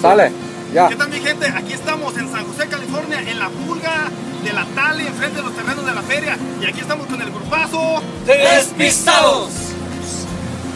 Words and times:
Sale, 0.00 0.32
ya. 0.72 0.88
¿Qué 0.88 0.96
tal 0.96 1.08
mi 1.10 1.20
gente? 1.20 1.46
Aquí 1.48 1.72
estamos 1.74 2.16
en 2.16 2.30
San 2.30 2.46
José, 2.46 2.66
California, 2.68 3.20
en 3.20 3.38
la 3.38 3.48
pulga 3.50 4.08
de 4.42 4.52
la 4.52 4.64
Tali, 4.74 5.06
enfrente 5.06 5.36
de 5.36 5.42
los 5.42 5.54
terrenos 5.54 5.84
de 5.84 5.92
la 5.92 6.02
feria. 6.02 6.36
Y 6.60 6.66
aquí 6.66 6.80
estamos 6.80 7.06
con 7.06 7.20
el 7.20 7.30
grupazo. 7.30 8.02
¡Despistados! 8.26 9.50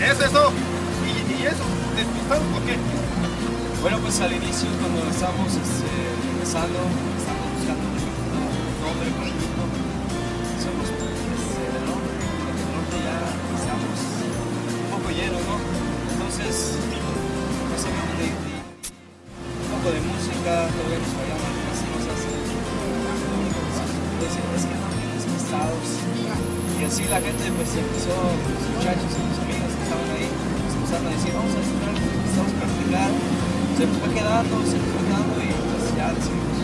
Eso, 0.01 0.25
eso. 0.25 0.53
Y, 1.07 1.43
y 1.43 1.47
eso, 1.47 1.65
despistados, 1.97 2.45
¿por 2.53 2.63
qué? 2.63 2.77
Bueno, 3.81 3.99
pues 3.99 4.21
al 4.21 4.33
inicio, 4.33 4.69
cuando 4.81 5.11
estábamos 5.11 5.48
este, 5.48 5.91
empezando, 6.35 6.79
estábamos 7.19 7.48
buscando 7.57 7.87
un 7.87 8.83
nombre 8.83 9.11
para 9.17 9.30
todavía 20.64 20.96
nos 20.96 21.12
algunas 21.12 21.81
cosas. 21.93 22.17
Que 24.17 24.72
no 24.72 24.89
tienes 24.96 25.21
despistados. 25.21 25.89
Y 26.81 26.85
así 26.85 27.04
la 27.12 27.21
gente, 27.21 27.44
pues 27.53 27.76
empezó, 27.76 28.17
los 28.17 28.64
muchachos 28.72 29.11
y 29.12 29.21
los 29.21 29.36
amigos 29.36 29.68
que 29.76 29.82
estaban 29.84 30.08
ahí, 30.17 30.29
pues, 30.32 30.72
empezaron 30.76 31.07
a 31.07 31.12
decir, 31.12 31.32
vamos 31.36 31.53
a 31.53 31.61
estudiar, 31.61 31.93
vamos 31.93 32.53
a 32.53 32.56
practicar. 32.56 33.11
Se 33.77 33.84
fue 33.84 34.08
quedando, 34.17 34.55
se 34.64 34.78
fue 34.81 35.00
quedando 35.05 35.36
y 35.45 35.53
pues 35.53 35.84
ya 35.92 36.08
decidimos. 36.17 36.56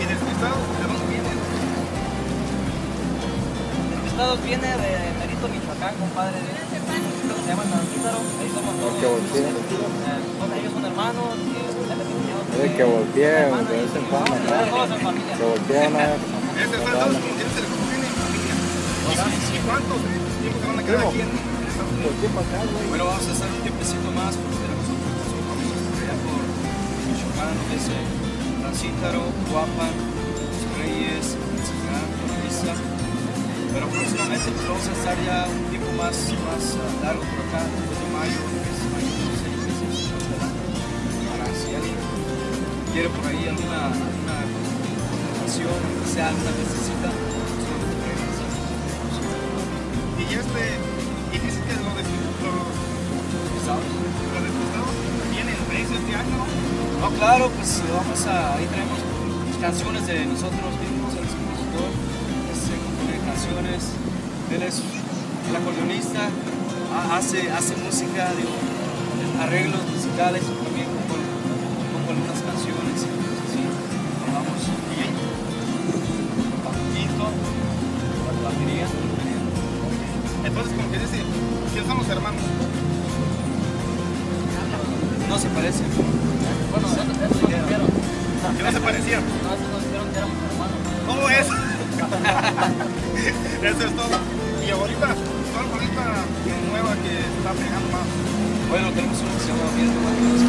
¿Y 0.00 0.04
despistados? 0.08 0.64
¿De 0.72 0.84
dónde 0.88 1.04
vienen? 1.12 1.38
Estados 4.08 4.40
viene 4.40 4.68
de 4.72 4.92
Merito, 5.20 5.44
Michoacán, 5.52 5.92
compadre 6.00 6.40
de 6.40 7.25
se 7.46 7.50
llama 7.54 7.64
Nanquítaro, 7.70 8.18
ahí 8.18 8.48
somos 8.50 8.72
todos. 8.82 8.94
que 8.98 9.06
volteen. 9.06 9.54
eh, 9.54 10.18
son- 10.34 10.52
ellos 10.58 10.72
son 10.74 10.84
hermanos 10.90 11.28
y 11.46 11.50
él 11.54 11.66
es 11.70 11.96
mi 11.96 12.04
cuñado. 12.10 12.42
Es 12.66 12.70
que 12.74 12.84
volteen, 12.84 13.46
Hermano, 13.46 13.68
de 13.70 13.76
vez 13.86 13.92
en 13.94 14.02
y- 14.02 14.10
cuando, 14.10 14.34
todos- 14.34 14.90
en 14.90 15.00
familia. 15.06 15.34
Que 15.38 15.44
volteen 15.46 15.92
a 15.94 16.02
ver. 16.10 16.18
Ese 16.56 16.76
está 16.76 16.90
todos 16.90 17.14
como 17.22 17.34
quieres 17.36 17.54
el 17.62 17.66
familia. 17.70 18.14
¿Y, 19.06 19.14
y 19.14 19.60
cuántos 19.62 19.98
tiempos 20.02 20.58
se 20.58 20.66
van 20.66 20.78
a 20.78 20.82
quedar 20.82 21.02
aquí 21.06 21.20
en 21.22 21.30
Unidos? 22.66 22.88
Bueno, 22.90 23.04
vamos 23.06 23.26
a 23.26 23.32
estar 23.36 23.48
un 23.54 23.60
tiempecito 23.62 24.08
más 24.18 24.32
porque 24.40 24.56
tenemos 24.66 24.86
otros 24.90 25.30
compromisos 25.30 25.80
por 25.86 25.98
allá 26.02 26.16
por 26.26 26.40
Michoacán, 27.06 27.54
Guapan, 29.52 29.92
Los 29.94 30.72
Reyes, 30.82 31.24
Michoacán. 31.54 32.06
Pero 33.76 33.84
próximamente 33.92 34.48
pues, 34.56 34.64
vamos 34.66 34.86
a 34.88 34.92
estar 34.96 35.16
ya 35.28 35.36
un 35.52 35.60
tiempo 35.68 35.75
más, 35.96 36.16
más 36.44 36.76
ah, 36.76 36.92
largo 37.04 37.24
por 37.24 37.40
acá, 37.48 37.64
de 37.64 38.06
mayo, 38.12 38.40
es 38.68 38.80
mayo, 38.92 39.16
seis 39.40 39.56
meses, 39.64 40.12
para 41.24 41.48
si 41.56 41.72
alguien 41.72 41.96
quiere 42.92 43.08
por 43.08 43.24
ahí 43.24 43.48
alguna, 43.48 43.96
alguna 43.96 44.36
contratación, 45.08 45.72
que 45.72 46.08
sea 46.12 46.28
alguna 46.28 46.52
necesita. 46.52 47.10
Y 50.20 50.34
este, 50.36 50.64
y 51.32 51.38
dices 51.38 51.64
que 51.64 51.74
los 51.80 51.94
despistados 51.96 53.84
vienen 55.32 55.56
meses 55.72 55.96
este 55.96 56.12
año, 56.12 56.36
¿no? 57.00 57.08
Claro, 57.16 57.48
pues 57.56 57.80
vamos 57.88 58.26
a. 58.26 58.54
Ahí 58.56 58.66
traemos 58.66 58.98
canciones 59.60 60.06
de 60.06 60.26
nosotros 60.26 60.70
mismos, 60.76 61.14
el 61.16 61.24
compositor, 61.24 61.88
este, 62.52 62.74
canciones. 63.24 63.80
Él 64.52 64.62
es 64.62 64.82
el 65.48 65.56
acordeonista, 65.56 66.20
ha- 66.94 67.16
hace, 67.16 67.50
hace 67.50 67.76
música, 67.76 68.28
arreglos 69.42 69.80
musicales, 69.94 70.42
también 70.42 70.86
compongo 70.86 72.08
algunas 72.10 72.40
canciones. 72.42 72.96
Sí, 73.52 73.60
vamos. 74.32 74.60
Y 74.96 75.02
Paquito, 76.64 77.26
la 78.24 78.48
batería. 78.48 78.86
Entonces, 80.44 80.72
como 80.76 80.90
que 80.90 80.98
dice, 80.98 81.18
¿quiénes 81.72 81.88
son 81.88 81.98
los 81.98 82.08
hermanos? 82.08 82.42
No 85.28 85.38
se 85.38 85.48
parece. 85.48 85.82
Bueno, 86.70 86.86
eso, 86.88 87.04
nos 87.04 87.40
dijeron. 87.40 87.86
Que 88.56 88.62
no 88.62 88.72
se 88.72 88.80
parecían. 88.80 89.22
No, 89.42 89.54
eso 89.54 89.66
nos 89.72 89.82
dijeron 89.84 90.08
que 90.12 90.18
éramos 90.18 90.36
hermanos. 90.50 90.78
Todo 91.06 91.28
eso. 91.30 91.54
eso 93.62 93.86
es 93.86 93.96
todo. 93.96 94.16
Y 94.66 94.70
ahorita, 94.70 95.08
¿cuál 95.56 95.72
ahorita 95.72 96.04
nueva 96.68 96.92
que 97.00 97.16
está 97.16 97.50
pegando 97.56 97.88
más? 97.88 98.04
Bueno, 98.68 98.92
tenemos 98.92 99.16
una 99.24 99.32
que 99.32 99.40
se 99.40 99.48
llama 99.48 99.72
Viento 99.72 100.00
Manos. 100.04 100.42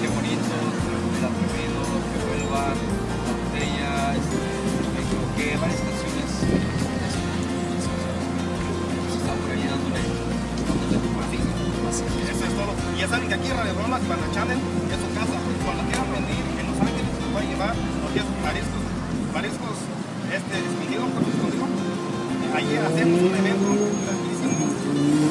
Qué 0.00 0.08
bonito, 0.08 0.54
el 0.56 1.24
atrevido, 1.28 1.80
que 2.08 2.18
vuelva, 2.24 2.64
la 2.72 3.32
botella, 3.36 3.92
este, 4.16 4.40
me 4.88 5.00
equivoqué, 5.04 5.46
varias 5.60 5.80
canciones. 5.84 6.30
Eso 12.28 12.44
es 12.44 12.54
todo. 12.56 12.72
Y 12.96 13.00
ya 13.00 13.08
saben 13.08 13.28
que 13.28 13.34
aquí 13.34 13.48
Radio 13.50 13.74
Rolas, 13.74 14.08
Banda 14.08 14.28
Channel, 14.32 14.56
es 14.56 14.96
su 14.96 15.08
casa. 15.12 15.36
Cuando 15.64 15.82
quieran 15.84 16.08
venir 16.08 16.44
en 16.56 16.64
Los 16.72 16.78
Ángeles, 16.80 17.12
se 17.20 17.28
pueden 17.32 17.48
llevar 17.50 17.74
es 17.76 18.24
mariscos, 18.40 18.84
mariscos, 19.34 19.76
este, 20.32 20.56
Allí 22.58 22.74
hacemos 22.74 23.22
un 23.22 23.30
evento 23.38 23.70
grandísimo. 24.02 24.66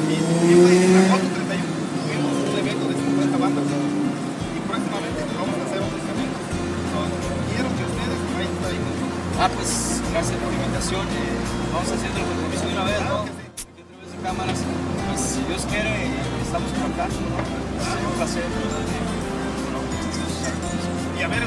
Y 0.08 0.16
siempre 0.48 0.80
en 0.80 0.96
agosto 0.96 1.28
31 1.28 1.60
tuvimos 2.08 2.32
un 2.40 2.56
evento 2.56 2.88
de 2.88 2.96
50 2.96 3.36
bandas. 3.36 3.68
Y 3.68 4.64
próximamente 4.64 5.20
vamos 5.36 5.60
a 5.60 5.64
hacer 5.68 5.80
otros 5.84 6.08
eventos. 6.08 6.40
Entonces, 6.88 7.20
quiero 7.52 7.68
que 7.76 7.84
ustedes 7.84 8.20
vayan 8.32 8.64
ahí 8.64 8.80
con 8.80 8.96
nosotros. 8.96 9.44
Ah, 9.44 9.52
pues 9.52 10.00
gracias 10.08 10.40
por 10.40 10.48
la 10.48 10.56
invitación. 10.56 11.04
eh, 11.04 11.36
vamos 11.76 11.90
haciendo 11.92 12.16
el 12.16 12.28
compromiso 12.32 12.64
de 12.64 12.72
una 12.80 12.86
vez, 12.88 13.02
¿no? 13.04 13.28
Claro 13.28 13.28
que 13.28 13.44
sí. 13.44 13.76
Aquí 13.76 13.76
a 13.76 13.88
través 13.92 14.08
de 14.08 14.20
cámaras, 14.24 14.60
pues 14.64 15.20
si 15.20 15.44
Dios 15.52 15.62
quiere, 15.68 15.92
eh, 16.08 16.48
estamos 16.48 16.72
por 16.80 16.88
acá, 16.96 17.12
¿no? 17.12 17.44
Sería 17.92 18.08
un 18.08 18.16
placer. 18.24 18.48
¿no? 18.48 19.84
Y 19.84 21.20
a 21.20 21.28
ver, 21.28 21.44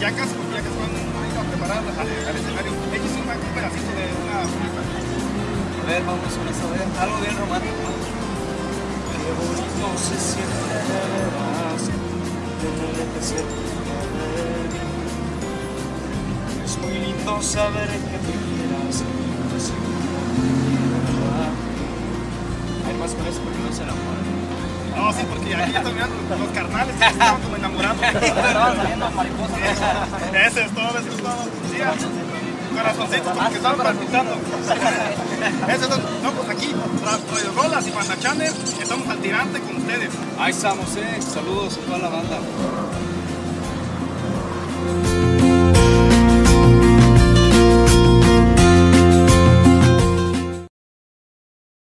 ya 0.00 0.08
casi, 0.16 0.32
porque 0.40 0.56
ya 0.56 0.64
casi 0.64 0.72
van 0.80 0.88
a 0.88 1.28
ir 1.28 1.36
a 1.36 1.44
preparar 1.52 1.84
al, 1.84 2.32
escenario. 2.32 2.72
Ellos 2.96 3.12
un, 3.12 3.28
un 3.28 3.52
pedacito 3.52 3.92
de 3.92 4.08
una. 4.08 4.40
A 4.40 4.61
ver, 5.92 6.04
vamos 6.04 6.24
a 6.24 6.68
ver, 6.72 6.82
algo 7.00 7.16
bien 7.20 7.36
romántico. 7.36 7.74
Qué 9.12 9.30
bonito 9.40 9.86
se 9.98 10.16
siente 10.18 10.72
verás, 10.72 11.82
tener 12.60 13.08
que 13.12 13.22
ser 13.22 13.44
Es 16.64 16.78
muy 16.78 16.98
lindo 16.98 17.42
saber 17.42 17.88
que 17.88 18.18
te 18.24 18.32
quieras, 18.32 19.04
Hay 22.88 22.94
más 22.98 23.12
con 23.12 23.26
eso 23.26 23.40
porque 23.42 23.58
no 23.58 23.72
se 23.76 23.82
enamoran. 23.82 24.32
No, 24.96 25.12
sí, 25.12 25.22
porque 25.28 25.54
ahí 25.54 25.72
ya 25.72 25.82
terminaron 25.82 26.16
los 26.40 26.48
carnales 26.50 26.96
que 26.96 27.06
estaban 27.06 27.40
como 27.42 27.56
enamorados. 27.56 28.02
Estaban 28.22 28.76
saliendo 28.76 29.10
mariposas. 29.10 29.58
Eso 30.32 30.60
es 30.60 30.70
todo, 30.72 30.98
eso 30.98 31.08
es 31.08 31.16
todo. 31.16 31.44
Sí, 31.70 31.78
corazoncitos 32.72 33.32
como 33.32 33.48
que 33.50 33.56
estaban 33.56 33.78
palpitando. 33.78 34.32
Eso. 35.68 35.88
No, 36.22 36.30
pues 36.32 36.48
aquí, 36.50 36.74
Radio 37.04 37.52
Rolas 37.52 37.86
y 37.86 37.90
Banda 37.90 38.18
Channel, 38.18 38.52
estamos 38.80 39.08
al 39.08 39.18
tirante 39.18 39.60
con 39.60 39.76
ustedes. 39.76 40.10
Ahí 40.38 40.50
estamos, 40.50 40.96
eh. 40.96 41.20
Saludos 41.20 41.78
a 41.78 41.86
toda 41.86 41.98
la 41.98 42.08
banda. 42.08 42.38